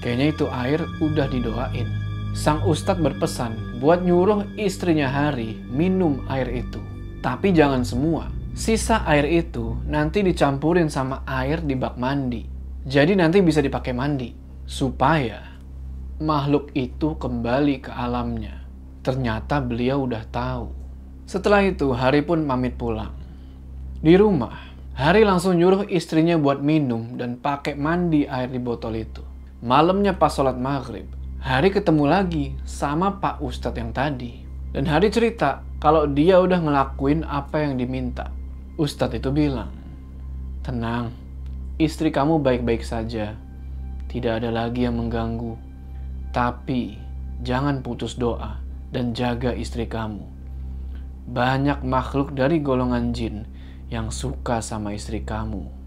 Kayaknya 0.00 0.26
itu 0.32 0.46
air 0.50 0.80
udah 1.04 1.26
didoain. 1.30 2.01
Sang 2.32 2.64
ustadz 2.64 3.04
berpesan 3.04 3.76
buat 3.76 4.00
nyuruh 4.00 4.56
istrinya 4.56 5.04
Hari 5.04 5.68
minum 5.68 6.24
air 6.32 6.48
itu. 6.48 6.80
Tapi 7.20 7.52
jangan 7.52 7.84
semua. 7.84 8.32
Sisa 8.56 9.04
air 9.04 9.28
itu 9.28 9.76
nanti 9.84 10.24
dicampurin 10.24 10.88
sama 10.88 11.20
air 11.28 11.60
di 11.60 11.76
bak 11.76 12.00
mandi. 12.00 12.48
Jadi 12.88 13.12
nanti 13.20 13.44
bisa 13.44 13.60
dipakai 13.60 13.92
mandi. 13.92 14.32
Supaya 14.64 15.44
makhluk 16.24 16.72
itu 16.72 17.20
kembali 17.20 17.84
ke 17.84 17.92
alamnya. 17.92 18.64
Ternyata 19.04 19.60
beliau 19.60 20.08
udah 20.08 20.24
tahu. 20.32 20.72
Setelah 21.28 21.68
itu 21.68 21.92
Hari 21.92 22.24
pun 22.24 22.48
pamit 22.48 22.80
pulang. 22.80 23.12
Di 24.00 24.16
rumah, 24.16 24.72
Hari 24.96 25.20
langsung 25.28 25.60
nyuruh 25.60 25.84
istrinya 25.92 26.40
buat 26.40 26.64
minum 26.64 27.20
dan 27.20 27.36
pakai 27.36 27.76
mandi 27.76 28.24
air 28.24 28.48
di 28.48 28.60
botol 28.60 28.96
itu. 28.96 29.20
Malamnya 29.60 30.16
pas 30.16 30.32
sholat 30.32 30.58
maghrib, 30.58 31.06
Hari 31.42 31.74
ketemu 31.74 32.06
lagi 32.06 32.54
sama 32.62 33.18
Pak 33.18 33.42
Ustadz 33.42 33.74
yang 33.74 33.90
tadi. 33.90 34.46
Dan 34.70 34.86
Hari 34.86 35.10
cerita 35.10 35.66
kalau 35.82 36.06
dia 36.06 36.38
udah 36.38 36.62
ngelakuin 36.62 37.26
apa 37.26 37.66
yang 37.66 37.74
diminta. 37.74 38.30
Ustadz 38.78 39.18
itu 39.18 39.34
bilang, 39.34 39.74
Tenang, 40.62 41.10
istri 41.82 42.14
kamu 42.14 42.38
baik-baik 42.38 42.86
saja. 42.86 43.34
Tidak 44.06 44.38
ada 44.38 44.54
lagi 44.54 44.86
yang 44.86 45.02
mengganggu. 45.02 45.58
Tapi 46.30 46.94
jangan 47.42 47.82
putus 47.82 48.14
doa 48.14 48.62
dan 48.94 49.10
jaga 49.10 49.50
istri 49.50 49.90
kamu. 49.90 50.22
Banyak 51.26 51.82
makhluk 51.82 52.38
dari 52.38 52.62
golongan 52.62 53.10
jin 53.10 53.50
yang 53.90 54.14
suka 54.14 54.62
sama 54.62 54.94
istri 54.94 55.26
kamu. 55.26 55.81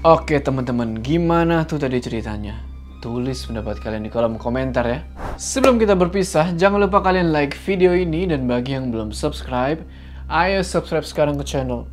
Oke 0.00 0.40
teman-teman, 0.40 0.96
gimana 1.04 1.68
tuh 1.68 1.76
tadi 1.76 2.00
ceritanya? 2.00 2.56
Tulis 3.04 3.44
pendapat 3.44 3.84
kalian 3.84 4.08
di 4.08 4.08
kolom 4.08 4.40
komentar 4.40 4.88
ya. 4.88 5.04
Sebelum 5.36 5.76
kita 5.76 5.92
berpisah, 5.92 6.56
jangan 6.56 6.88
lupa 6.88 7.04
kalian 7.04 7.28
like 7.28 7.52
video 7.68 7.92
ini 7.92 8.24
dan 8.24 8.48
bagi 8.48 8.72
yang 8.72 8.88
belum 8.88 9.12
subscribe, 9.12 9.84
ayo 10.32 10.64
subscribe 10.64 11.04
sekarang 11.04 11.36
ke 11.36 11.44
channel 11.44 11.84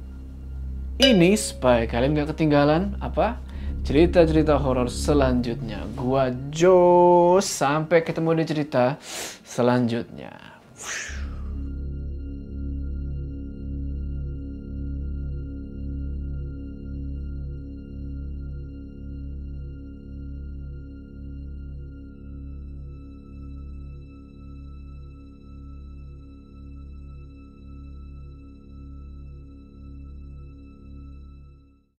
ini 1.03 1.35
supaya 1.35 1.83
kalian 1.83 2.15
gak 2.15 2.31
ketinggalan 2.31 2.95
apa 3.03 3.43
cerita-cerita 3.83 4.55
horor 4.55 4.87
selanjutnya. 4.87 5.83
Gua 5.91 6.31
Jo, 6.47 7.43
sampai 7.43 8.07
ketemu 8.07 8.39
di 8.39 8.43
cerita 8.47 8.95
selanjutnya. 9.43 10.31